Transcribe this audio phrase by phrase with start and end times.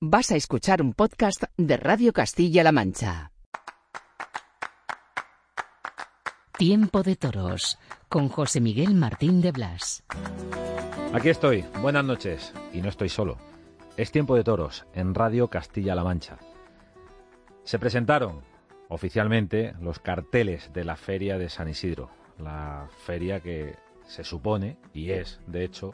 [0.00, 3.32] Vas a escuchar un podcast de Radio Castilla-La Mancha.
[6.56, 10.04] Tiempo de Toros con José Miguel Martín de Blas.
[11.12, 13.38] Aquí estoy, buenas noches, y no estoy solo.
[13.96, 16.38] Es Tiempo de Toros en Radio Castilla-La Mancha.
[17.64, 18.42] Se presentaron
[18.88, 23.74] oficialmente los carteles de la Feria de San Isidro, la feria que
[24.06, 25.92] se supone, y es, de hecho,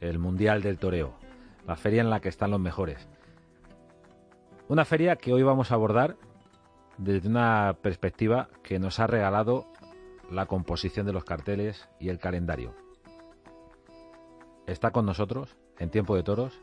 [0.00, 1.16] el Mundial del Toreo,
[1.64, 3.06] la feria en la que están los mejores.
[4.68, 6.16] Una feria que hoy vamos a abordar
[6.98, 9.66] desde una perspectiva que nos ha regalado
[10.28, 12.74] la composición de los carteles y el calendario.
[14.66, 16.60] Está con nosotros, en tiempo de toros,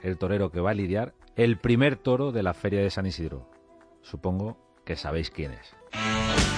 [0.00, 3.46] el torero que va a lidiar el primer toro de la Feria de San Isidro.
[4.00, 6.51] Supongo que sabéis quién es.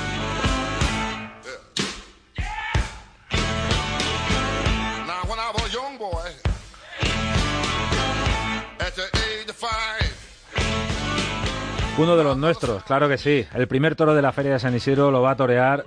[11.97, 13.47] Uno de los nuestros, claro que sí.
[13.55, 15.85] El primer toro de la Feria de San Isidro lo va a torear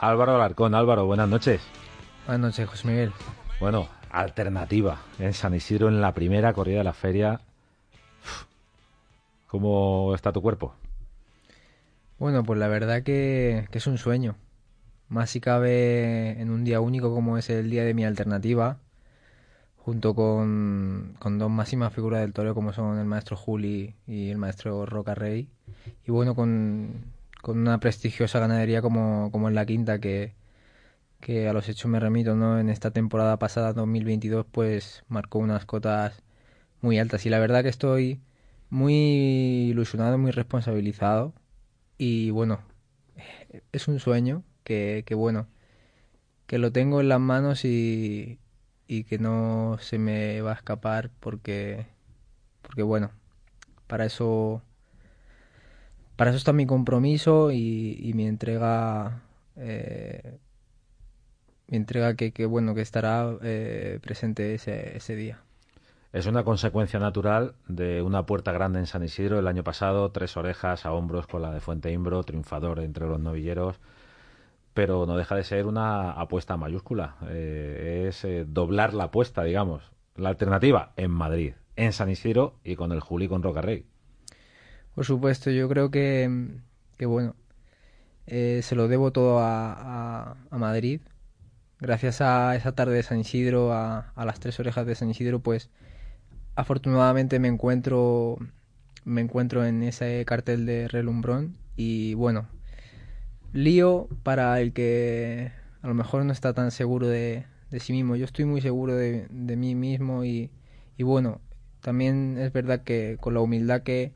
[0.00, 0.74] Álvaro Alarcón.
[0.74, 1.60] Álvaro, buenas noches.
[2.26, 3.12] Buenas noches, José Miguel.
[3.60, 7.40] Bueno, alternativa en San Isidro en la primera corrida de la feria.
[9.46, 10.74] ¿Cómo está tu cuerpo?
[12.18, 14.34] Bueno, pues la verdad que, que, es un sueño.
[15.08, 18.78] Más si cabe en un día único como es el día de mi alternativa,
[19.84, 24.38] junto con, con dos máximas figuras del toreo como son el maestro Juli y el
[24.38, 25.50] maestro Roca Rey.
[26.06, 30.34] Y bueno, con, con una prestigiosa ganadería como, como en la quinta que,
[31.20, 32.58] que a los hechos me remito, ¿no?
[32.58, 36.22] En esta temporada pasada, 2022, pues marcó unas cotas
[36.80, 37.26] muy altas.
[37.26, 38.20] Y la verdad que estoy
[38.70, 38.94] muy
[39.70, 41.34] ilusionado, muy responsabilizado.
[41.98, 42.60] Y bueno,
[43.72, 45.46] es un sueño que, que bueno,
[46.46, 48.38] que lo tengo en las manos y,
[48.86, 51.86] y que no se me va a escapar porque,
[52.62, 53.10] porque bueno,
[53.86, 54.62] para eso
[56.16, 59.22] para eso está mi compromiso y, mi entrega
[59.56, 60.38] eh,
[61.68, 65.40] mi entrega que, que, bueno que estará eh, presente ese, ese día.
[66.12, 70.36] Es una consecuencia natural de una puerta grande en San Isidro el año pasado, tres
[70.36, 73.80] orejas a hombros con la de Fuente Imbro, triunfador entre los novilleros,
[74.74, 77.16] pero no deja de ser una apuesta mayúscula.
[77.28, 79.92] Eh, es doblar la apuesta, digamos.
[80.16, 83.86] La alternativa en Madrid, en San Isidro y con el Juli con Rocarrey.
[84.94, 86.28] Por supuesto, yo creo que,
[87.00, 87.34] bueno,
[88.26, 91.00] eh, se lo debo todo a, a, Madrid.
[91.80, 95.40] Gracias a esa tarde de San Isidro, a, a, las tres orejas de San Isidro,
[95.40, 95.70] pues
[96.54, 98.38] afortunadamente me encuentro,
[99.04, 102.46] me encuentro en ese cartel de relumbrón y bueno,
[103.54, 107.46] lío para el que a lo mejor no está tan seguro de,
[107.78, 108.16] sí mismo.
[108.16, 110.50] Yo estoy muy seguro de, mí mismo y,
[110.98, 111.40] bueno,
[111.80, 114.12] también es verdad que con la humildad que,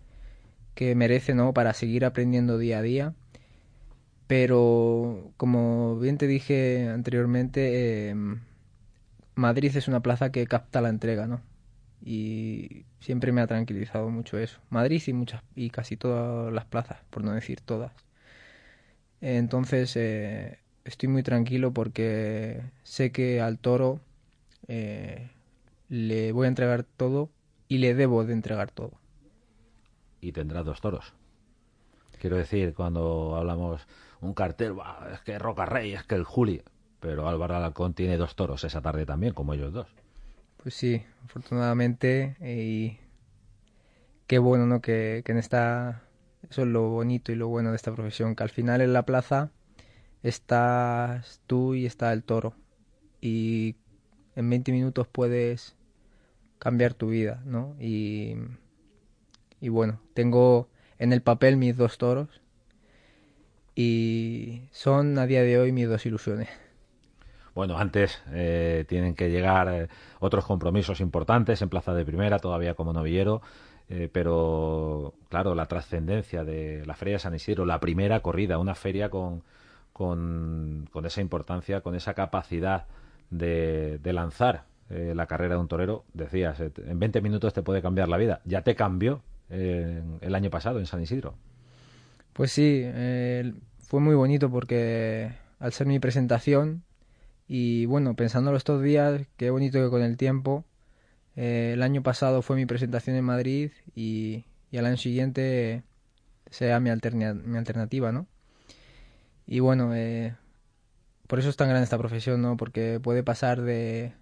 [0.75, 1.55] que merece, ¿no?
[1.55, 3.15] Para seguir aprendiendo día a día.
[4.27, 8.41] Pero, como bien te dije anteriormente, em,
[9.35, 11.41] Madrid es una plaza que capta la entrega, ¿no?
[12.05, 14.61] Y siempre me ha tranquilizado mucho eso.
[14.71, 17.93] Madrid y muchas y casi todas las plazas, por no decir todas.
[19.21, 24.01] Entonces, eh, estoy muy tranquilo porque sé que al toro
[24.69, 25.31] eh,
[25.89, 27.31] le voy a entregar todo
[27.69, 28.93] y le debo de entregar todo
[30.21, 31.15] y tendrá dos toros.
[32.21, 33.87] Quiero decir, cuando hablamos
[34.21, 34.75] un cartel,
[35.13, 36.63] es que Roca Rey, es que el Juli,
[37.01, 39.87] pero Álvaro Alarcón tiene dos toros esa tarde también, como ellos dos.
[40.57, 42.99] Pues sí, afortunadamente, y
[44.27, 44.81] qué bueno, ¿no?
[44.81, 46.03] Que, que en esta,
[46.49, 49.05] eso es lo bonito y lo bueno de esta profesión, que al final en la
[49.05, 49.51] plaza
[50.23, 52.55] estás tú y está el toro,
[53.21, 53.77] y
[54.37, 55.77] en 20 minutos puedes
[56.59, 57.77] cambiar tu vida, ¿no?
[57.81, 58.37] Y
[59.61, 60.69] y bueno, tengo
[60.99, 62.29] en el papel mis dos toros
[63.75, 66.49] y son a día de hoy mis dos ilusiones.
[67.55, 69.89] Bueno, antes eh, tienen que llegar eh,
[70.21, 73.43] otros compromisos importantes en Plaza de Primera, todavía como novillero,
[73.89, 78.75] eh, pero claro, la trascendencia de la Feria de San Isidro, la primera corrida, una
[78.75, 79.43] feria con,
[79.93, 82.87] con, con esa importancia, con esa capacidad
[83.31, 88.09] de, de lanzar la carrera de un torero, decías, en 20 minutos te puede cambiar
[88.09, 88.41] la vida.
[88.47, 89.21] Ya te cambió
[89.51, 91.35] el año pasado en San Isidro.
[92.33, 92.87] Pues sí,
[93.81, 96.85] fue muy bonito porque al ser mi presentación
[97.49, 100.65] y bueno, pensándolo estos días, qué bonito que con el tiempo,
[101.41, 104.45] eh, el año pasado fue mi presentación en Madrid y,
[104.77, 105.85] al año siguiente
[106.51, 108.27] sea mi, alternativa, ¿no?
[109.47, 110.35] Y bueno, eh,
[111.29, 112.57] por eso es tan grande esta profesión, ¿no?
[112.57, 114.15] Porque puede pasar de,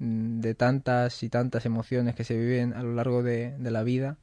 [0.00, 4.18] de tantas y tantas emociones que se viven a lo largo de, la vida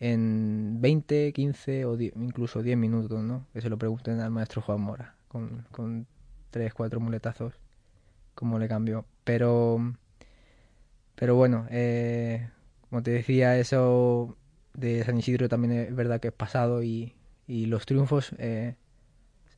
[0.00, 3.46] en 20, 15 o incluso 10 minutos, ¿no?
[3.52, 6.08] Que se lo pregunten al maestro Juan Mora, con, con
[6.50, 7.54] 3, 4 muletazos,
[8.34, 9.04] cómo le cambió.
[9.22, 9.94] Pero,
[11.16, 12.48] pero bueno, eh,
[12.88, 14.36] como te decía, eso
[14.74, 17.14] de San Isidro también es verdad que es pasado y,
[17.46, 18.76] y los triunfos eh,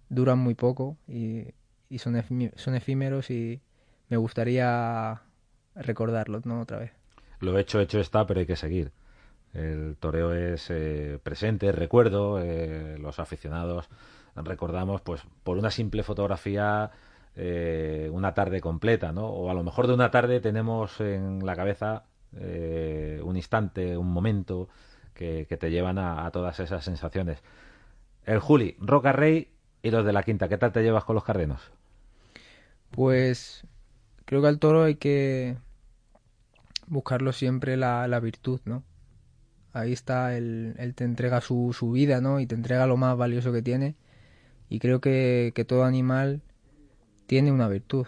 [0.08, 1.49] duran muy poco y,
[1.90, 2.22] y son,
[2.56, 3.60] son efímeros y
[4.08, 5.22] me gustaría
[5.75, 6.60] recordarlos, ¿no?
[6.60, 6.93] Otra vez.
[7.40, 8.93] Lo hecho, hecho está, pero hay que seguir.
[9.54, 13.88] El toreo es eh, presente, recuerdo, eh, los aficionados
[14.37, 16.90] recordamos pues por una simple fotografía
[17.40, 19.26] eh, una tarde completa, ¿no?
[19.26, 24.69] O a lo mejor de una tarde tenemos en la cabeza un instante, un momento
[25.14, 27.43] que, te llevan a, todas esas sensaciones.
[28.25, 29.50] El Juli, Roca Rey
[29.82, 31.61] y los de la Quinta, ¿qué tal te llevas con los carrenos?
[32.90, 33.64] Pues
[34.25, 35.56] creo que al toro hay que
[36.87, 38.82] buscarlo siempre la, la virtud, ¿no?
[39.73, 42.40] Ahí está, él, él te entrega su, vida, ¿no?
[42.40, 43.94] Y te entrega lo más valioso que tiene.
[44.69, 46.43] Y creo que todo animal
[47.28, 48.06] tiene una virtud,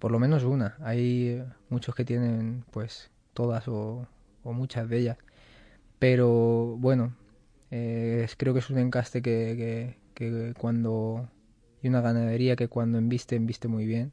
[0.00, 0.76] por lo menos una.
[0.80, 4.08] Hay muchos que tienen, pues, todas o,
[4.42, 5.18] o muchas de ellas.
[6.00, 7.14] Pero bueno,
[7.70, 11.30] eh, creo que es un encaste que, que, cuando...
[11.82, 14.12] y una ganadería que cuando embiste, embiste muy bien.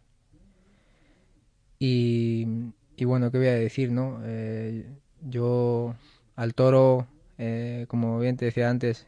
[1.80, 2.48] Y,
[2.96, 4.22] y bueno, ¿qué voy a decir, no?
[4.24, 4.86] Eh,
[5.22, 5.96] yo
[6.36, 7.08] al toro,
[7.40, 9.08] eh, como bien te decía antes,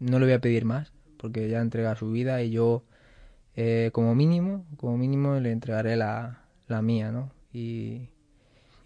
[0.00, 2.84] no le voy a pedir más, porque ya entrega su vida y yo,
[3.56, 7.30] eh, como mínimo, como mínimo le entregaré la, la mía, ¿no?
[7.52, 8.08] Y,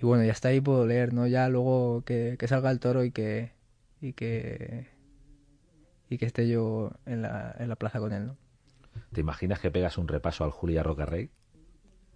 [0.01, 1.27] y bueno, ya está ahí puedo leer, ¿no?
[1.27, 3.53] Ya luego que, que salga el toro y que,
[4.01, 4.89] y que,
[6.09, 8.37] y que esté yo en la, en la plaza con él, ¿no?
[9.13, 11.31] ¿Te imaginas que pegas un repaso al Julia Rocarrey?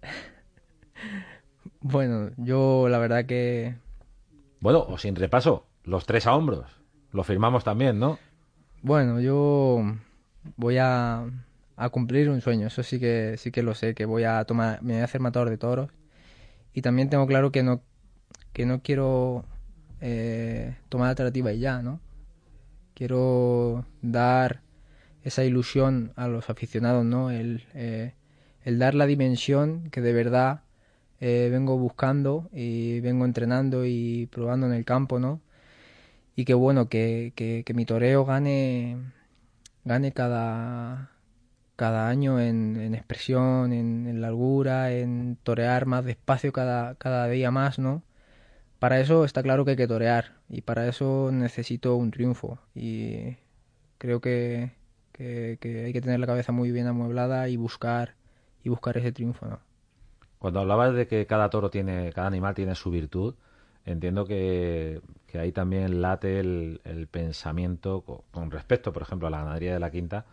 [1.81, 3.75] bueno, yo la verdad que
[4.61, 6.79] bueno, o sin repaso, los tres a hombros.
[7.11, 8.19] Lo firmamos también, ¿no?
[8.83, 9.83] Bueno, yo
[10.55, 11.25] voy a,
[11.83, 14.81] a cumplir un sueño, eso sí que sí que lo sé, que voy a tomar,
[14.83, 15.89] me voy a hacer matador de toros.
[16.73, 17.81] Y también tengo claro que no,
[18.53, 19.45] que no quiero
[20.01, 21.99] eh, tomar alternativa y ya, ¿no?
[22.93, 24.61] Quiero dar
[25.23, 27.31] esa ilusión a los aficionados, ¿no?
[27.31, 28.13] El, eh,
[28.63, 30.61] el dar la dimensión que de verdad
[31.19, 35.41] eh, vengo buscando y vengo entrenando y probando en el campo, ¿no?
[36.35, 38.97] Y que bueno, que, que, mi toreo gane,
[39.85, 41.10] gane cada,
[41.75, 48.03] cada año en, expresión, en, largura, en torear más despacio cada, cada día más, ¿no?
[48.79, 53.37] Para eso está claro que hay que torear y para eso necesito un triunfo y
[53.97, 54.71] creo que,
[55.13, 58.15] que, hay que tener la cabeza muy bien amueblada y buscar
[58.63, 59.59] y buscar ese triunfo, ¿no?
[60.39, 63.35] Cuando hablabas de que cada toro tiene, cada animal tiene su virtud,
[63.85, 68.01] entiendo que, que ahí también late el pensamiento
[68.31, 70.25] con, respecto, por ejemplo, a la ganadería de la Quinta,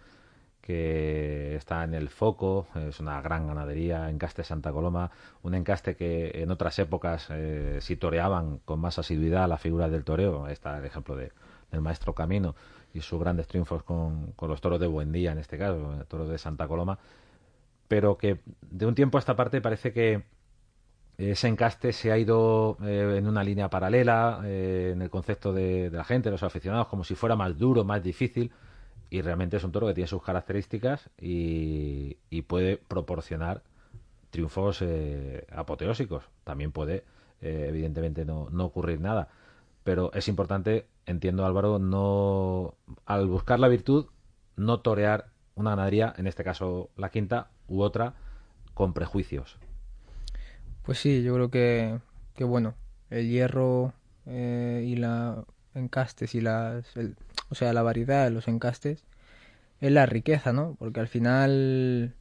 [0.68, 5.10] que está en el foco, es una gran ganadería, encaste Santa Coloma,
[5.42, 10.04] un encaste que en otras épocas eh, si toreaban con más asiduidad la figura del
[10.04, 11.32] toreo, está el ejemplo de,
[11.70, 12.54] del maestro Camino
[12.92, 16.36] y sus grandes triunfos con, con los toros de Buendía, en este caso, toros de
[16.36, 16.98] Santa Coloma,
[17.88, 20.24] pero que de un tiempo a esta parte parece que
[21.16, 25.88] ese encaste se ha ido eh, en una línea paralela eh, en el concepto de,
[25.88, 28.52] de, la gente, de los aficionados, como si fuera más duro, más difícil,
[29.10, 33.62] y realmente es un toro que tiene sus características y, y puede proporcionar
[34.30, 36.24] triunfos eh, apoteósicos.
[36.44, 37.04] También puede,
[37.40, 39.28] eh, evidentemente, no, no ocurrir nada,
[39.84, 42.74] pero es importante, entiendo Álvaro, no
[43.06, 44.06] al buscar la virtud,
[44.56, 48.14] no torear una ganadería, en este caso la quinta, u otra
[48.74, 49.58] con prejuicios.
[50.82, 51.98] Pues sí, yo creo que,
[52.34, 52.74] que bueno,
[53.10, 53.92] el hierro
[54.26, 56.86] eh, y la encastes y las,
[57.50, 59.04] o sea, la variedad de los encastes
[59.80, 60.76] es la riqueza, ¿no?
[60.78, 62.14] Porque al final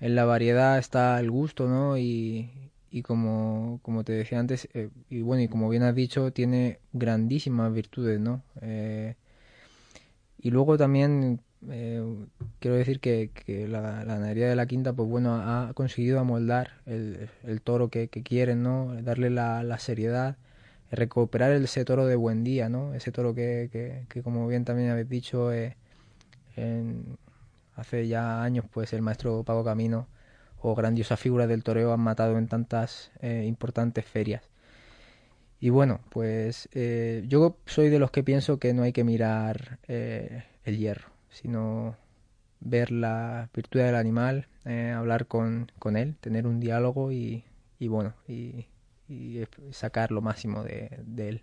[0.00, 1.96] en la variedad está el gusto, ¿no?
[1.98, 2.50] Y,
[3.04, 7.72] como, como te decía antes, eh, y bueno, y como bien has dicho, tiene grandísimas
[7.72, 8.42] virtudes, ¿no?
[8.60, 9.14] Eh,
[10.38, 11.40] y luego también
[11.70, 12.04] eh,
[12.58, 13.30] quiero decir que,
[13.68, 17.30] la, la, ganadería de la quinta, pues bueno, ha conseguido amoldar el,
[17.62, 18.94] toro que, quieren, ¿no?
[19.02, 20.36] Darle la seriedad,
[20.92, 22.94] recuperar ese toro de buen día, ¿no?
[22.94, 25.76] Ese toro que, que, como bien también habéis dicho, eh,
[27.74, 30.06] hace ya años pues el maestro Pago Camino
[30.60, 34.42] o grandiosa figura del toreo han matado en tantas eh, importantes ferias.
[35.60, 39.78] Y bueno, pues eh, yo soy de los que pienso que no hay que mirar
[39.88, 41.96] eh, el hierro, sino
[42.60, 47.44] ver la virtud del animal, hablar con, con, él, tener un diálogo y,
[47.80, 48.66] y bueno, y,
[49.12, 51.42] y, sacar lo máximo de, de, él.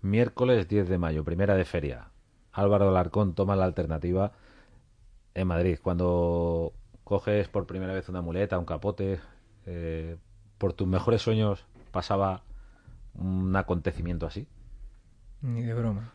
[0.00, 2.10] Miércoles 10 de mayo, primera de feria.
[2.52, 4.32] Álvaro Alarcón toma la alternativa
[5.34, 5.78] en Madrid.
[5.82, 6.72] Cuando
[7.04, 9.20] coges por primera vez una muleta, un capote,
[9.66, 10.16] eh,
[10.58, 12.42] por tus mejores sueños pasaba
[13.14, 14.46] un acontecimiento así.
[15.42, 16.12] Ni de broma.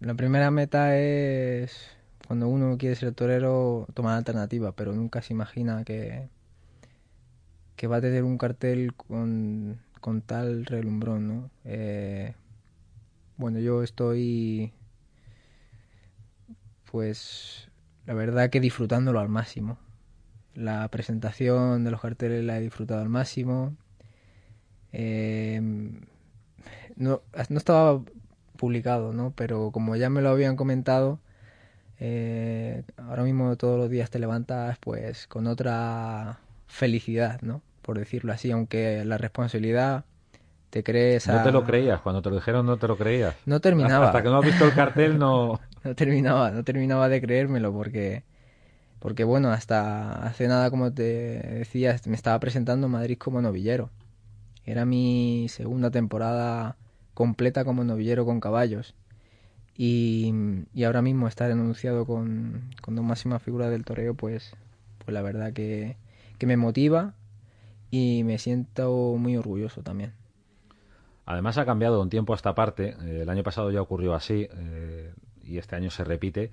[0.00, 1.90] La primera meta es
[2.26, 6.28] cuando uno quiere ser torero tomar alternativa, pero nunca se imagina que,
[7.76, 11.50] que va a tener un cartel con, con tal relumbrón, ¿no?
[11.64, 12.34] Eh,
[13.36, 14.72] bueno, yo estoy
[16.90, 17.68] pues
[18.06, 19.78] la verdad que disfrutándolo al máximo.
[20.54, 23.76] La presentación de los carteles la he disfrutado al máximo.
[24.92, 26.02] Em,
[26.96, 28.00] no, no estaba
[28.56, 29.32] publicado, ¿no?
[29.36, 31.18] Pero como ya me lo habían comentado,
[31.98, 37.62] eh, ahora mismo todos los días te levantas pues con otra felicidad, ¿no?
[37.82, 40.04] Por decirlo así, aunque la responsabilidad
[40.74, 43.36] te crees No te lo creías, cuando te lo dijeron no te lo creías.
[43.46, 44.06] No terminaba.
[44.06, 45.60] Hasta que no has visto el cartel no...
[45.84, 48.24] no terminaba, no terminaba de creérmelo porque,
[48.98, 53.90] porque bueno, hasta hace nada, como te decía, me estaba presentando Madrid como novillero.
[54.66, 56.76] Era mi segunda temporada
[57.12, 58.94] completa como novillero con caballos.
[59.76, 60.32] Y,
[60.72, 64.56] y ahora mismo estar anunciado con, con dos máximas figuras del toreo, pues,
[64.98, 65.96] pues la verdad que,
[66.38, 67.14] que me motiva
[67.90, 70.12] y me siento muy orgulloso también.
[71.26, 72.96] Además ha cambiado un tiempo a esta parte.
[73.02, 74.48] Eh, el año pasado ya ocurrió así.
[74.50, 75.12] Eh,
[75.46, 76.50] y este año se repite,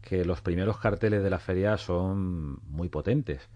[0.00, 3.48] que los primeros carteles de la feria son muy potentes.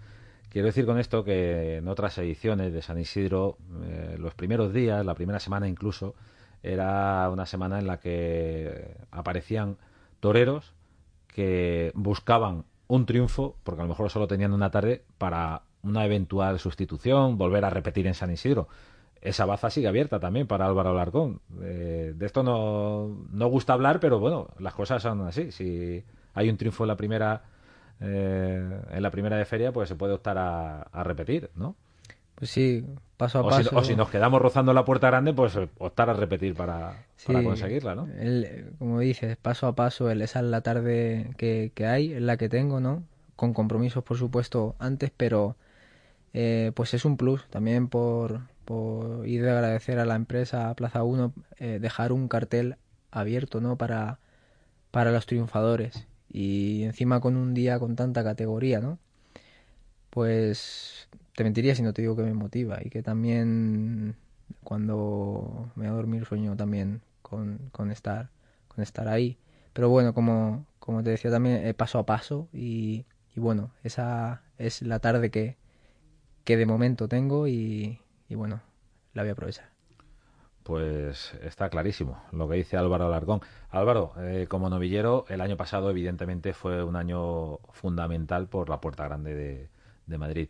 [0.51, 5.05] Quiero decir con esto que en otras ediciones de San Isidro, eh, los primeros días,
[5.05, 6.15] la primera semana incluso,
[6.63, 9.77] era una semana en la que aparecían
[10.21, 10.73] toreros
[11.27, 16.59] que buscaban un triunfo, porque a lo mejor solo tenían una tarde, para una eventual
[16.59, 18.69] sustitución, volver a repetir en San Isidro
[19.25, 21.41] esa baza sigue abierta también para Álvaro Larcón.
[21.63, 25.51] Eh, de esto no, no gusta hablar, pero bueno, las cosas son así.
[25.51, 27.43] Si hay un triunfo en la primera
[28.01, 31.77] eh, en la primera de feria, pues se puede optar a, repetir, ¿no?
[32.45, 32.85] Pues sí,
[33.17, 33.71] paso a o paso.
[33.71, 37.43] Si, o si nos quedamos rozando la puerta grande, pues optar a repetir para, para
[37.43, 38.07] conseguirla, ¿no?
[38.79, 42.51] como dices, paso a paso, esa es la tarde que, que hay, es la que
[42.51, 43.03] tengo, ¿no?
[43.35, 45.57] Con compromisos, por supuesto, antes, pero
[46.35, 51.03] eh, pues es un plus también por, por ir de agradecer a la empresa Plaza
[51.03, 52.77] 1 eh, dejar un cartel
[53.11, 54.19] abierto no para
[54.91, 58.99] para los triunfadores y encima con un día con tanta categoría no
[60.11, 64.17] pues te mentiría si no te digo que me motiva y que también
[64.63, 68.31] cuando me voy a dormir sueño también con, con estar
[68.69, 69.39] con estar ahí
[69.73, 74.43] pero bueno como como te decía también eh, paso a paso y, y bueno esa
[74.59, 75.57] es la tarde que
[76.45, 77.99] que de momento tengo y,
[78.29, 78.61] y bueno,
[79.15, 79.71] la voy a aprovechar.
[80.63, 83.41] Pues está clarísimo lo que dice Álvaro Alarcón.
[83.71, 89.05] Álvaro, eh, como novillero, el año pasado evidentemente fue un año fundamental por la Puerta
[89.05, 89.69] Grande de,
[90.07, 90.49] de Madrid,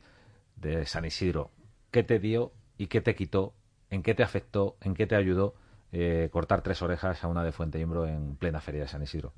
[0.57, 1.51] de San Isidro.
[1.91, 3.55] ¿Qué te dio y qué te quitó?
[3.91, 4.77] ¿En qué te afectó?
[4.81, 5.55] ¿En qué te ayudó
[5.93, 9.33] eh, cortar tres orejas a una de Fuente Imbro en plena feria de San Isidro?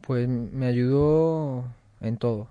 [0.00, 1.64] Pues me ayudó
[2.00, 2.48] en todo,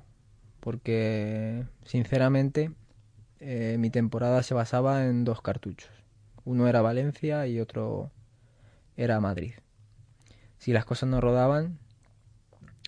[0.59, 2.71] porque sinceramente
[3.39, 5.91] eh, mi temporada se basaba en dos cartuchos.
[6.45, 8.11] Uno era Valencia y otro
[8.95, 9.53] era Madrid.
[10.57, 11.77] Si las cosas no rodaban,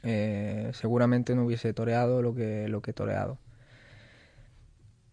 [0.03, 3.37] eh, seguramente no hubiese toreado lo que, lo que he toreado.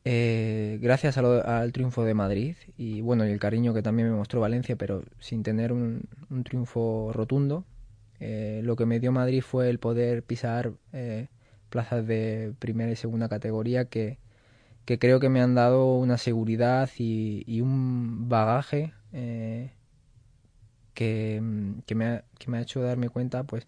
[0.09, 4.41] Eh, gracias al triunfo de Madrid y bueno y el cariño que también me mostró
[4.41, 6.09] Valencia, pero sin tener un,
[6.45, 7.65] triunfo rotundo,
[8.21, 10.73] lo que me dio Madrid fue el poder pisar
[11.71, 14.19] plazas de primera y segunda categoría que,
[14.87, 19.73] que creo que me han dado una seguridad y, un bagaje eh,
[20.95, 23.67] que, me ha, que, me ha, hecho darme cuenta pues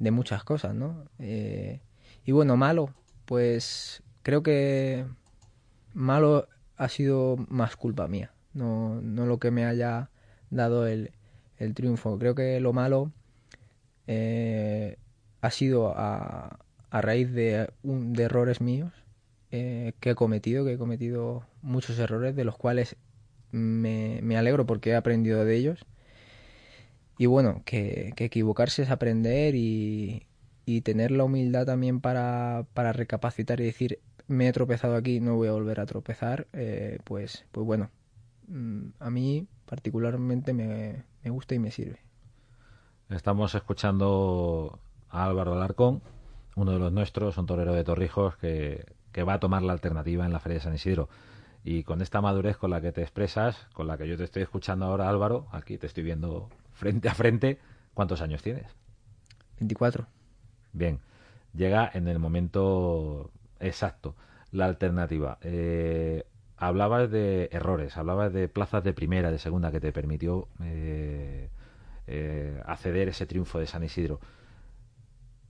[0.00, 1.04] de muchas cosas, ¿no?
[1.20, 1.80] Eh,
[2.24, 2.92] y bueno, malo,
[3.24, 5.06] pues creo que
[5.94, 10.10] malo ha sido más culpa mía, no, no lo que me haya
[10.50, 11.12] dado el,
[11.58, 12.18] el triunfo.
[12.18, 13.12] Creo que lo malo
[14.06, 14.96] eh,
[15.40, 16.58] ha sido a,
[16.90, 18.92] a raíz de, un, de errores míos
[19.50, 22.96] eh, que he cometido, que he cometido muchos errores de los cuales
[23.50, 25.84] me, me alegro porque he aprendido de ellos.
[27.18, 30.26] Y bueno, que, que equivocarse es aprender y,
[30.64, 35.36] y tener la humildad también para, para recapacitar y decir, me he tropezado aquí, no
[35.36, 37.90] voy a volver a tropezar, eh, pues, pues bueno,
[38.46, 41.98] mm, a mí particularmente me, me gusta y me sirve.
[43.08, 46.02] Estamos escuchando a Álvaro Alarcón,
[46.56, 50.26] uno de los nuestros, un torero de Torrijos que, que va a tomar la alternativa
[50.26, 51.08] en la Feria de San Isidro.
[51.64, 54.42] Y con esta madurez con la que te expresas, con la que yo te estoy
[54.42, 57.58] escuchando ahora, Álvaro, aquí te estoy viendo frente a frente,
[57.94, 58.76] ¿cuántos años tienes?
[59.58, 60.06] 24.
[60.72, 61.00] Bien,
[61.54, 64.14] llega en el momento exacto
[64.50, 65.38] la alternativa.
[65.42, 66.24] Eh,
[66.56, 71.50] hablabas de errores, hablabas de plazas de primera, de segunda, que te permitió eh,
[72.06, 74.20] eh, acceder ese triunfo de San Isidro.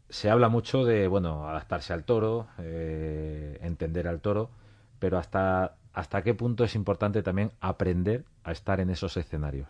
[0.08, 4.50] Se habla mucho de, bueno, adaptarse al toro, entender al toro,
[4.98, 9.68] pero hasta, hasta qué punto es importante también aprender a estar en esos escenarios,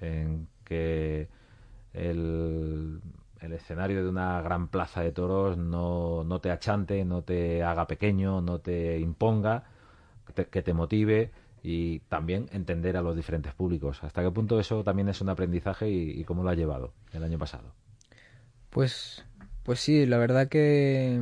[0.00, 1.28] en que
[1.92, 3.02] el
[3.44, 7.86] el escenario de una gran plaza de toros no, no te achante, no te haga
[7.86, 9.64] pequeño, no te imponga,
[10.50, 11.30] que te, motive
[11.62, 14.02] y también entender a los diferentes públicos.
[14.02, 17.38] ¿Hasta qué punto eso también es un aprendizaje y, cómo lo ha llevado el año
[17.38, 17.72] pasado?
[18.70, 19.24] Pues,
[19.62, 21.20] pues sí, la verdad que,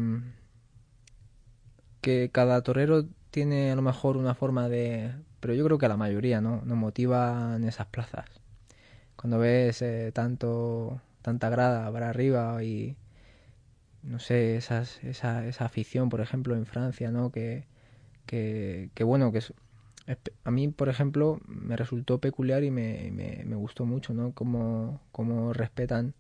[2.01, 5.13] que cada torero tiene a lo mejor una forma de...
[5.41, 6.63] Pero yo creo que a la mayoría, ¿no?
[6.65, 8.27] Nos motivan esas plazas.
[9.17, 12.97] Cuando ves eh, tanto tanta grada para arriba y
[14.03, 17.31] no sé, esas, esa, esa afición, por ejemplo, en Francia, ¿no?
[17.31, 17.67] Que,
[18.27, 19.41] que, bueno, que
[20.45, 24.33] a mí, por ejemplo, me resultó peculiar y me, me, gustó mucho, ¿no?
[24.33, 26.15] Cómo, cómo, respetan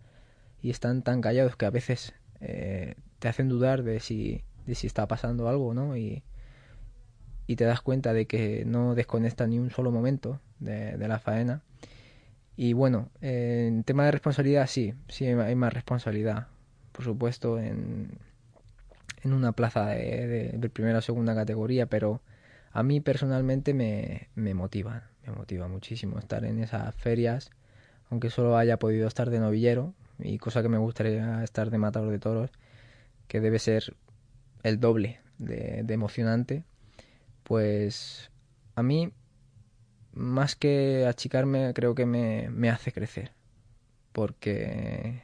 [0.62, 4.87] y están tan callados que a veces eh, te hacen dudar de si, de si
[4.87, 5.97] está pasando algo, ¿no?
[5.97, 6.23] Y,
[7.47, 11.18] y te das cuenta de que no desconectan ni un solo momento de, de la
[11.18, 11.62] faena
[12.56, 16.49] y bueno, en tema de responsabilidad sí, sí hay más responsabilidad,
[16.93, 18.19] por supuesto, en,
[19.23, 22.21] en una plaza de, de, primera o segunda categoría, pero
[22.73, 27.50] a mí personalmente me, me motiva, me motiva muchísimo estar en esas ferias,
[28.10, 32.10] aunque solo haya podido estar de novillero, y cosa que me gustaría estar de matador
[32.10, 32.50] de toros,
[33.28, 33.97] que debe ser
[34.62, 36.65] el doble de, de emocionante,
[37.45, 38.30] pues
[38.75, 39.12] a mí
[40.12, 43.32] más que achicarme, creo que me, me hace crecer.
[44.12, 45.22] Porque,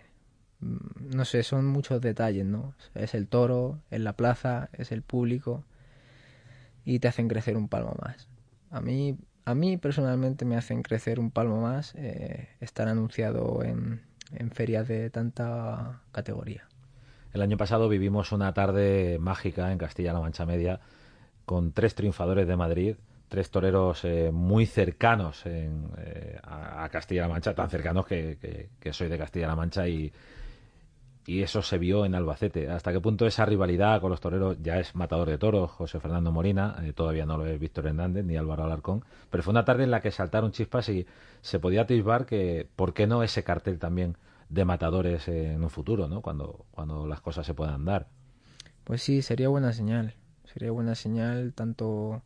[0.61, 2.75] mm, no sé, son muchos detalles, ¿no?
[2.95, 5.65] Es el toro, es la plaza, es el público
[6.85, 8.29] y te hacen crecer un palmo más.
[8.71, 14.03] A mí, a mí personalmente me hacen crecer un palmo más eh, estar anunciado en,
[14.33, 16.67] en ferias de tanta categoría.
[17.33, 20.81] El año pasado vivimos una tarde mágica en Castilla-La Mancha Media
[21.45, 22.97] con tres triunfadores de Madrid
[23.29, 29.19] tres toreros eh, muy cercanos en, eh, a, Castilla-La Mancha, tan cercanos que, soy de
[29.19, 30.13] Castilla-La Mancha y,
[31.27, 32.71] eso se vio en Albacete.
[32.71, 35.71] ¿Hasta qué punto esa rivalidad con los toreros ya es matador de toros?
[35.71, 39.51] José Fernando Morina, eh, todavía no lo es Víctor Hernández ni Álvaro Alarcón, pero fue
[39.51, 41.07] una tarde en la que saltaron chispas y
[41.43, 44.17] se podía atisbar que, ¿por qué no ese cartel también
[44.49, 46.23] de matadores en un futuro, ¿no?
[46.23, 48.07] cuando, cuando las cosas se puedan dar?
[48.85, 50.15] Pues sí, sería buena señal.
[50.47, 52.23] Sería buena señal tanto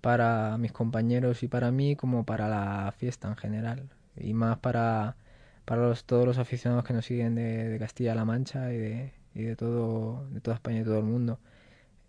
[0.00, 3.88] para mis compañeros y para mí como para la fiesta en general.
[4.16, 5.16] Y más para,
[5.64, 9.56] para los, todos los aficionados que nos siguen de, Castilla-La Mancha y de, y de
[9.56, 11.38] todo de toda España y todo el mundo.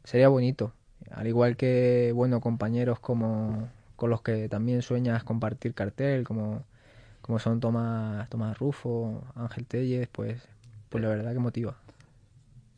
[0.04, 0.74] Sería bonito
[1.10, 6.64] al igual que bueno compañeros como con los que también sueñas compartir cartel como
[7.22, 10.48] como son Tomás Tomás Rufo Ángel Telles pues
[10.90, 11.78] pues la verdad que motiva.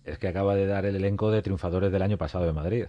[0.06, 2.86] Es que acaba de dar el elenco de triunfadores del año pasado de Madrid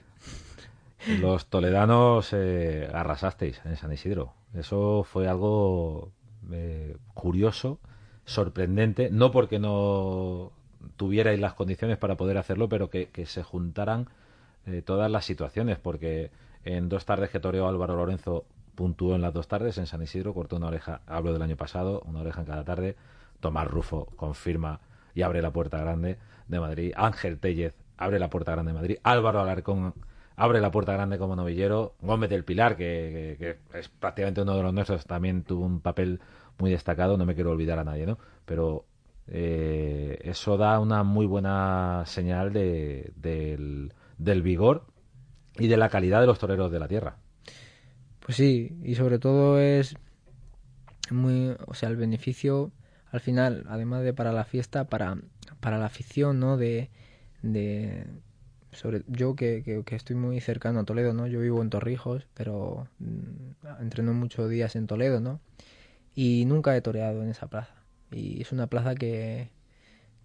[1.20, 4.34] los toledanos eh, arrasasteis en San Isidro.
[4.54, 6.12] Eso fue algo
[6.52, 7.78] eh, curioso,
[8.24, 10.52] sorprendente, no porque no
[10.96, 14.08] tuvierais las condiciones para poder hacerlo, pero que, se juntaran
[14.66, 16.30] eh, todas las situaciones, porque
[16.64, 20.34] en dos tardes que toreó Álvaro Lorenzo puntuó en las dos tardes, en San Isidro
[20.34, 22.96] cortó una oreja, hablo del año pasado, una oreja en cada tarde,
[23.40, 24.80] Tomás Rufo confirma
[25.14, 28.98] y abre la puerta grande de Madrid, Ángel Tellez abre la puerta grande de Madrid,
[29.02, 29.94] Álvaro Alarcón
[30.36, 31.94] abre la puerta grande como novillero.
[32.00, 36.20] Gómez del Pilar, que, es prácticamente uno de los nuestros, también tuvo un papel
[36.58, 38.18] muy destacado, no me quiero olvidar a nadie, ¿no?
[38.44, 38.86] Pero
[39.26, 44.86] eh, eso da una muy buena señal de, del, del vigor
[45.58, 47.16] y de la calidad de los toreros de la tierra.
[48.20, 49.96] Pues sí, y sobre todo es
[51.10, 52.72] muy, o sea, el beneficio
[53.10, 55.16] al final, además de para la fiesta, para,
[55.60, 56.56] para la afición, ¿no?
[56.56, 56.90] De,
[57.42, 58.06] de
[58.74, 61.26] sobre yo que, que, estoy muy cercano a Toledo, ¿no?
[61.26, 65.40] Yo vivo en Torrijos, pero mm, entreno muchos días en Toledo, ¿no?
[66.14, 67.74] Y nunca he toreado en esa plaza.
[68.10, 69.50] Y es una plaza que,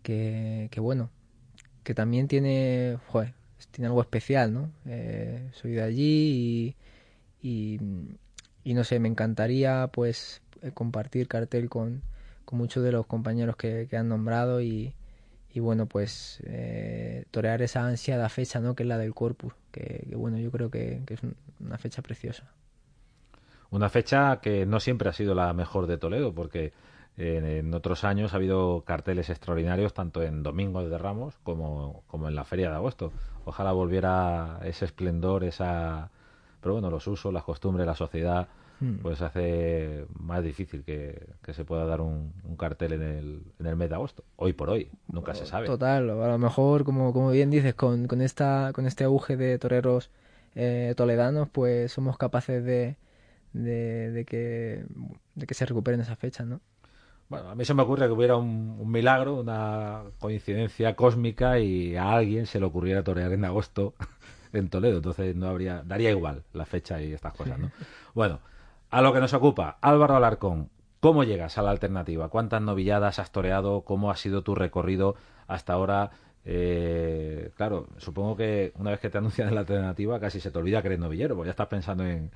[0.04, 1.10] que, que bueno,
[1.84, 2.98] que también tiene,
[3.72, 4.72] tiene algo especial, ¿no?
[4.86, 6.76] Eh, soy de allí
[7.42, 7.80] y,
[8.64, 12.04] y, no sé, me encantaría pues eh, compartir cartel con,
[12.46, 14.94] con muchos de los compañeros que, que han nombrado y,
[15.52, 18.76] y bueno, pues eh, torear esa ansiada fecha, ¿no?
[18.76, 21.20] Que es la del Corpus, que, bueno, yo creo que, es
[21.60, 22.52] una fecha preciosa.
[23.72, 26.74] Una fecha que no siempre ha sido la mejor de Toledo, porque
[27.18, 32.36] en otros años ha habido carteles extraordinarios tanto en Domingos de Ramos como, como en
[32.36, 33.12] la Feria de Agosto.
[33.46, 36.12] Ojalá volviera ese esplendor, esa...
[36.62, 38.48] Pero bueno, los usos, las costumbres, la sociedad,
[38.80, 38.98] hmm.
[39.02, 43.89] pues hace más difícil que, se pueda dar un, cartel en el, en el mes
[43.89, 44.24] de agosto.
[44.36, 45.68] Hoy por hoy, nunca se sabe.
[45.68, 49.58] Total, a lo mejor, como, como bien dices, con, con, esta, con este auge de
[49.58, 50.10] toreros
[50.56, 52.98] eh, toledanos, pues somos capaces de,
[53.54, 54.86] de, de, que,
[55.36, 56.62] de que se recuperen esa fecha, ¿no?
[57.30, 62.12] Bueno, a mí se me ocurre que hubiera un, milagro, una coincidencia cósmica y a
[62.12, 63.94] alguien se le ocurriera torear en agosto
[64.52, 64.98] en Toledo.
[64.98, 67.72] Entonces no habría, daría igual la fecha y estas cosas, ¿no?
[68.15, 68.39] Bueno,
[68.89, 72.30] a lo que nos ocupa, Álvaro Alarcón, ¿cómo llegas a la alternativa?
[72.30, 73.82] ¿Cuántas novilladas has toreado?
[73.82, 75.15] ¿Cómo ha sido tu recorrido
[75.47, 76.12] hasta ahora?
[76.45, 80.82] Eh, claro, supongo que una vez que te anuncian la alternativa casi se te olvida
[80.82, 82.32] que eres novillero, porque ya estás pensando en,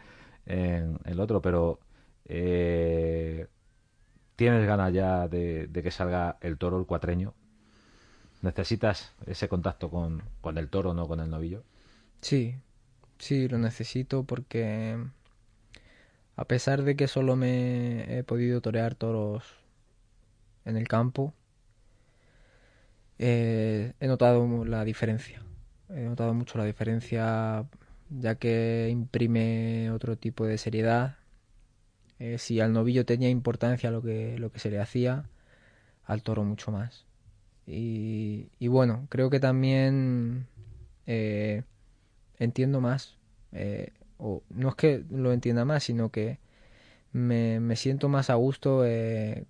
[0.46, 1.80] el otro, pero
[2.26, 3.48] eh,
[4.36, 7.34] ¿Tienes ganas ya de, que salga el toro, el cuatreño?
[8.42, 11.64] ¿Necesitas ese contacto con, con el toro, no con el novillo?
[12.22, 12.56] Sí,
[13.20, 14.98] sí, lo necesito porque
[16.36, 19.44] a pesar de que solo me he podido torear toros
[20.66, 21.34] en el campo,
[23.20, 25.42] eh, he notado la diferencia.
[25.90, 27.66] He notado mucho la diferencia
[28.10, 31.18] ya que imprime otro tipo de seriedad
[32.20, 35.26] eh, si al novillo tenía importancia lo que, lo que se le hacía,
[36.06, 37.06] al toro mucho más.
[37.66, 40.48] Y, bueno, creo que también
[41.08, 41.64] eh,
[42.40, 43.18] entiendo más,
[44.24, 46.40] o no es que lo entienda más, sino que
[47.12, 48.84] me, me siento más a gusto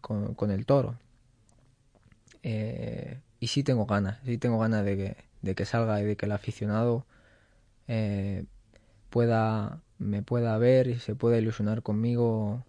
[0.01, 0.97] con, con, el toro.
[2.43, 6.25] y sí tengo ganas, sí tengo ganas de que, de que salga y de que
[6.25, 7.05] el aficionado
[9.09, 12.63] pueda me pueda ver y se pueda ilusionar conmigo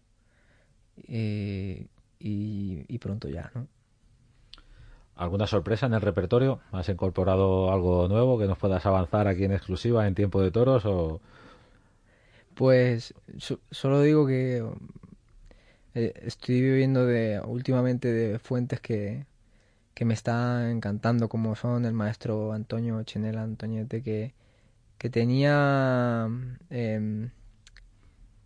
[1.09, 1.87] eh,
[2.19, 3.67] y, pronto ya, ¿no?
[5.17, 6.61] ¿Alguna sorpresa en el repertorio?
[6.73, 10.87] ¿Has incorporado algo nuevo que nos puedas avanzar aquí en exclusiva en Tiempo de Toros
[10.87, 11.21] o...?
[12.55, 13.15] Pues
[13.71, 14.65] solo digo que
[15.95, 19.27] eh, estoy viviendo de últimamente de fuentes que,
[19.95, 24.35] que me están encantando como son el maestro Antonio Chenela Antoñete que
[24.99, 26.29] que tenía
[26.71, 27.31] em,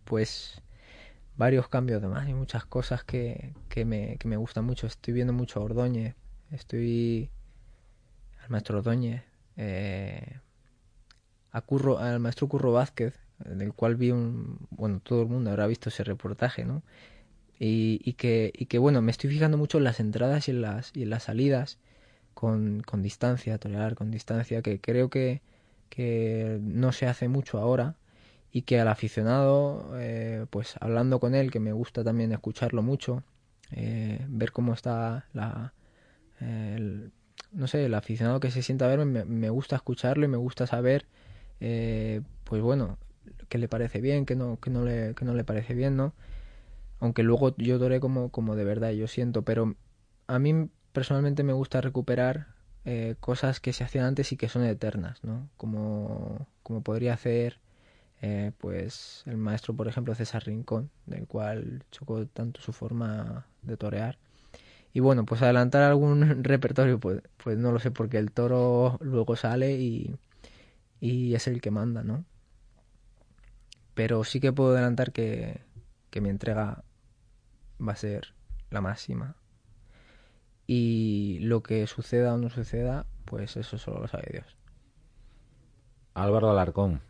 [0.03, 0.61] pues
[1.37, 4.87] varios cambios de más y muchas cosas que, que, me, que me gustan mucho.
[4.87, 6.15] Estoy viendo mucho a Ordóñez,
[6.51, 7.29] estoy
[8.43, 9.23] al maestro Ordóñez,
[9.55, 10.39] eh,
[11.51, 15.67] a Curro, al maestro Curro Vázquez, del cual vi un, bueno, todo el mundo habrá
[15.67, 16.83] visto ese reportaje, ¿no?
[17.59, 20.61] Y, y, que, y que bueno, me estoy fijando mucho en las entradas y en
[20.61, 21.77] las, y en las salidas
[22.33, 25.41] con, con distancia, tolerar con distancia, que creo que,
[25.89, 27.95] que no se hace mucho ahora
[28.51, 33.23] y que al aficionado, eh, pues hablando con él, que me gusta también escucharlo mucho,
[33.71, 35.73] eh, ver cómo está la...
[37.51, 40.67] no sé, el aficionado que se sienta a verme, me, gusta escucharlo y me gusta
[40.67, 41.05] saber,
[41.59, 42.97] eh, pues bueno,
[43.49, 46.13] qué le parece bien, qué no, qué no, le, qué no le parece bien, ¿no?
[46.99, 49.75] Aunque luego yo doré como, como de verdad, yo siento, pero
[50.27, 52.47] a mí personalmente me gusta recuperar
[52.85, 55.49] eh, cosas que se hacían antes y que son eternas, ¿no?
[55.57, 57.59] Como, como podría hacer
[58.21, 63.77] eh, pues el maestro, por ejemplo, César Rincón, del cual chocó tanto su forma de
[63.77, 64.17] torear.
[64.93, 69.35] Y bueno, pues adelantar algún repertorio, pues, pues no lo sé, porque el toro luego
[69.35, 70.15] sale y,
[71.01, 72.25] y es el que manda, ¿no?
[73.99, 75.59] Pero sí que puedo adelantar que,
[76.09, 76.85] que mi entrega
[77.85, 78.33] va a ser
[78.69, 79.35] la máxima
[80.65, 84.55] y lo que suceda o no suceda, pues eso solo lo sabe Dios.
[86.13, 87.01] Álvaro Alarcón,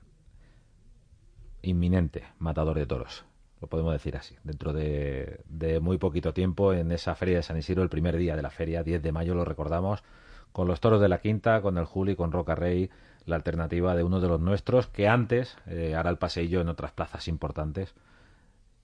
[1.61, 3.23] inminente matador de toros,
[3.61, 4.35] lo podemos decir así.
[4.43, 5.43] Dentro de,
[5.83, 8.81] muy poquito tiempo, en esa feria de San Isidro, el primer día de la feria,
[8.81, 10.03] 10 de mayo, lo recordamos,
[10.51, 12.89] con los toros de la Quinta, con el Juli, con Roca Rey,
[13.25, 16.91] la alternativa de uno de los nuestros, que antes eh, hará el paseillo en otras
[16.91, 17.93] plazas importantes.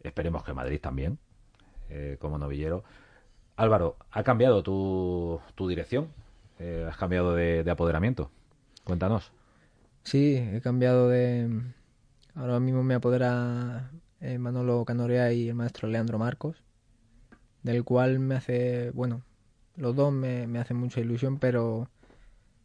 [0.02, 1.18] Esperemos que Madrid también,
[1.90, 2.84] eh, como novillero.
[3.58, 6.10] Álvaro, ¿ha cambiado tu, tu dirección?
[6.60, 8.30] Eh, ¿Has cambiado de, apoderamiento?
[8.84, 9.32] Cuéntanos.
[10.04, 11.62] Sí, he cambiado de...
[12.36, 13.92] Ahora mismo me apodera
[14.40, 16.62] Manolo Canorea y el maestro Leandro Marcos,
[17.64, 19.22] del cual me hace, bueno,
[19.78, 21.90] los dos me, me hacen mucha ilusión, pero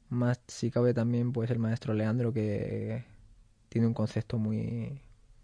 [0.09, 3.05] más si cabe también pues el maestro Leandro que
[3.69, 5.01] tiene un concepto muy,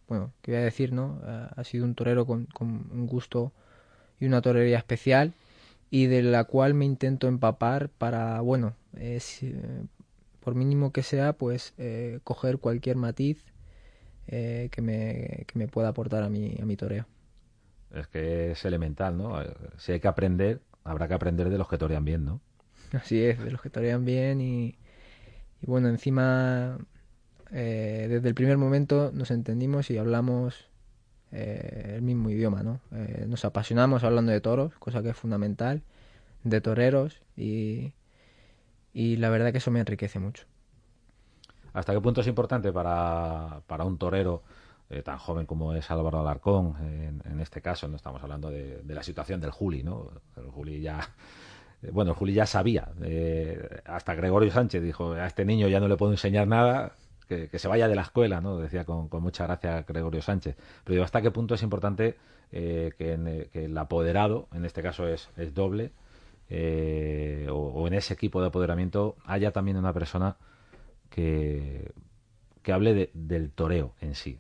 [0.09, 1.21] bueno, que voy a decir, ¿no?
[1.25, 3.53] Ha sido un torero con, con un gusto
[4.21, 5.33] y una torería especial
[5.91, 9.21] y de la cual me intento empapar para, bueno, eh,
[10.41, 13.45] por mínimo que sea, pues eh, coger cualquier matiz
[14.27, 17.07] eh, que, me, que me pueda aportar a mi, a mi toreo.
[17.95, 19.39] Es que es elemental, ¿no?
[19.79, 22.41] Si hay que aprender, habrá que aprender de los que torean bien, ¿no?
[22.93, 24.79] Así es, de los que torean bien y,
[25.61, 26.79] y bueno, encima
[27.51, 30.69] desde el primer momento nos entendimos y hablamos
[31.33, 32.81] eh, el mismo idioma, ¿no?
[32.93, 35.83] Eh, nos apasionamos hablando de toros, cosa que es fundamental,
[36.45, 37.93] de toreros y,
[38.93, 40.47] y la verdad que eso me enriquece mucho.
[41.73, 44.43] ¿Hasta qué punto es importante para, para un torero
[44.91, 46.77] eh, tan joven como es Álvaro Alarcón,
[47.25, 50.11] en, este caso, no estamos hablando de, la situación del Juli, ¿no?
[50.37, 51.01] El Juli ya,
[51.93, 52.89] bueno, el Juli ya sabía,
[53.85, 56.93] hasta Gregorio Sánchez dijo, a este niño ya no le puedo enseñar nada,
[57.27, 58.59] que, se vaya de la escuela, ¿no?
[58.59, 60.57] Decía con, mucha gracia Gregorio Sánchez.
[60.85, 62.17] Pero digo, ¿hasta qué punto es importante
[62.53, 65.93] eh, que, el apoderado, en este caso es, doble,
[66.49, 70.37] eh, o, en ese equipo de apoderamiento haya también una persona
[71.11, 71.91] que,
[72.63, 74.39] que hable del toreo en sí?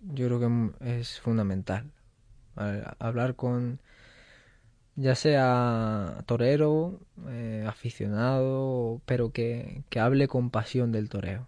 [0.00, 1.90] Yo creo que es fundamental.
[2.98, 3.80] Hablar con
[4.96, 11.46] ya sea torero, eh, aficionado, pero que, que, hable con pasión del toreo.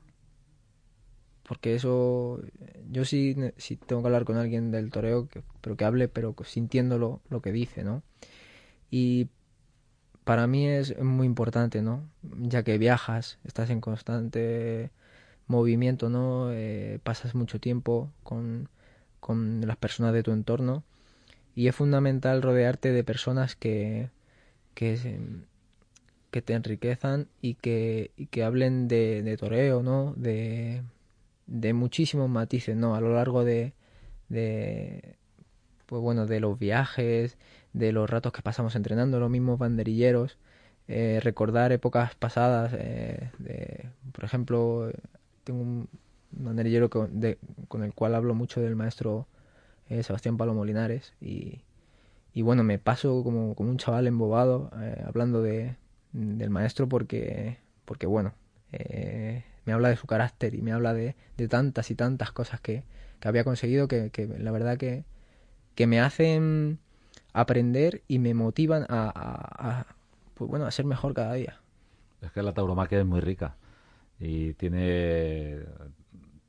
[1.42, 2.40] Porque eso,
[2.92, 5.28] yo sí, sí tengo que hablar con alguien del toreo,
[5.60, 8.04] pero que hable, pero sintiéndolo lo que dice, ¿no?
[8.90, 9.28] Y
[10.24, 12.08] para mí es muy importante, ¿no?
[12.22, 14.90] Ya que viajas, estás en constante
[15.50, 16.52] movimiento, ¿no?
[16.52, 18.68] Eh, pasas mucho tiempo con,
[19.20, 20.84] con las personas de tu entorno
[21.54, 24.10] y es fundamental rodearte de personas que,
[24.74, 25.18] que,
[26.30, 30.14] que te enriquezan y que, que hablen de, de, toreo, ¿no?
[30.16, 30.82] De,
[31.46, 32.94] de muchísimos matices, ¿no?
[32.94, 33.74] A lo largo de,
[34.28, 35.16] de,
[35.86, 37.36] pues bueno, de los viajes,
[37.72, 40.38] de los ratos que pasamos entrenando, los mismos banderilleros,
[40.88, 44.90] eh, recordar épocas pasadas, eh, de, por ejemplo,
[45.50, 45.88] tengo un
[46.30, 47.24] banderillero con,
[47.82, 49.26] el cual hablo mucho del maestro
[49.88, 51.62] eh, Sebastián Palo Molinares, y,
[52.36, 55.74] bueno, me paso como, un chaval embobado eh, hablando de,
[56.12, 58.32] del maestro porque, porque bueno,
[58.70, 61.16] eh, me habla de su carácter y me habla de,
[61.48, 62.84] tantas y tantas cosas que,
[63.22, 65.04] había conseguido que, la verdad que,
[65.86, 66.78] me hacen
[67.32, 69.86] aprender y me motivan a, a,
[70.34, 71.58] pues bueno, a ser mejor cada día.
[72.20, 73.56] Es que la tauromaquia es muy rica
[74.20, 75.60] y tiene,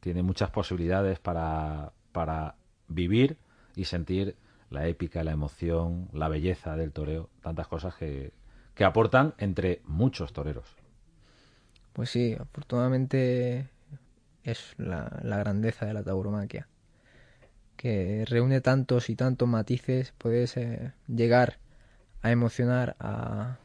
[0.01, 2.55] tiene muchas posibilidades para, para
[2.89, 3.37] vivir
[3.75, 4.35] y sentir
[4.69, 8.33] la épica, la emoción, la belleza del toreo, tantas cosas que,
[8.75, 10.75] que aportan entre muchos toreros.
[11.93, 13.69] Pues sí, afortunadamente
[14.43, 16.67] es la, grandeza de la tauromaquia,
[17.77, 21.59] que reúne tantos y tantos matices, puedes eh, llegar
[22.21, 23.57] a emocionar a,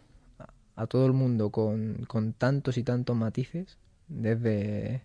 [0.77, 5.03] a todo el mundo con, con tantos y tantos matices, desde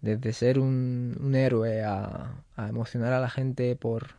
[0.00, 4.10] desde ser un, un héroe a, a, emocionar a la gente por,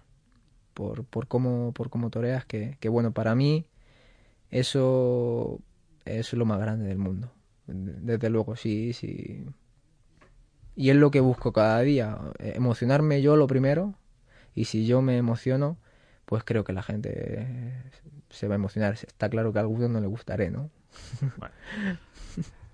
[0.74, 3.66] por, por, cómo, por cómo toreas, que, que bueno, para mí
[4.50, 5.60] eso
[6.06, 7.32] es lo más grande del mundo.
[7.68, 9.46] Desde luego, sí, sí.
[10.76, 13.96] Y es lo que busco cada día, emocionarme yo lo primero,
[14.56, 15.78] y si yo me emociono,
[16.26, 17.84] pues creo que la gente
[18.30, 18.94] se va a emocionar.
[18.94, 20.70] Está claro que a algunos no le gustaré, ¿no?
[21.38, 21.56] Bueno.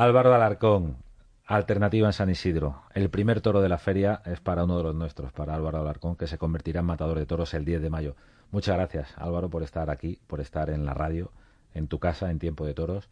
[0.00, 0.96] Álvaro Alarcón,
[1.44, 2.84] Alternativa en San Isidro.
[2.94, 6.16] El primer toro de la feria es para uno de los nuestros, para Álvaro Alarcón,
[6.16, 8.16] que se convertirá en matador de toros el 10 de mayo.
[8.50, 11.30] Muchas gracias, Álvaro, por estar aquí, por estar en la radio,
[11.74, 13.10] en tu casa, en tiempo de toros,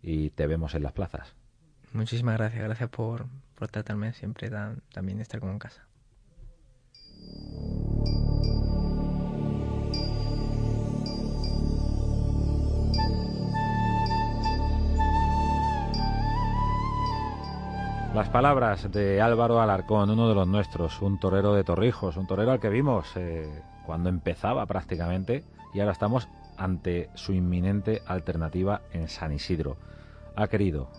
[0.00, 1.34] y te vemos en las plazas.
[1.92, 5.84] Muchísimas gracias, gracias por, por tratarme siempre tan, también estar como en casa.
[18.14, 22.50] Las palabras de Álvaro Alarcón, uno de los nuestros, un torero de Torrijos, un torero
[22.50, 29.08] al que vimos eh, cuando empezaba prácticamente y ahora estamos ante su inminente alternativa en
[29.08, 29.76] San Isidro.
[30.34, 30.90] Ha querido,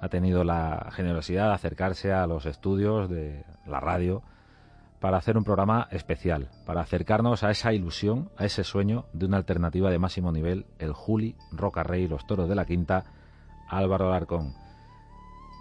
[0.00, 4.22] ha tenido la generosidad de acercarse a los estudios de la radio
[4.98, 9.36] para hacer un programa especial, para acercarnos a esa ilusión, a ese sueño de una
[9.36, 13.04] alternativa de máximo nivel, el Juli, Roca Rey, los toros de la Quinta,
[13.68, 14.54] Álvaro Alarcón.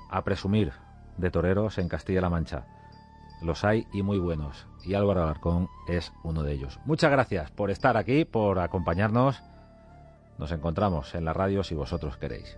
[0.10, 0.71] a presumir
[1.17, 2.65] de toreros en Castilla-La Mancha.
[3.41, 4.67] Los hay y muy buenos.
[4.84, 6.80] Y Álvaro Alarcón es uno de ellos.
[6.86, 9.41] Muchas gracias por estar aquí, por acompañarnos.
[10.38, 12.58] Nos encontramos en la radio si vosotros queréis.